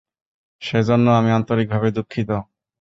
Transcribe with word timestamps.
সেজন্য 0.61 1.05
আমি 1.19 1.29
আন্তরিকভাবে 1.37 1.87
দুঃখিত! 1.91 2.29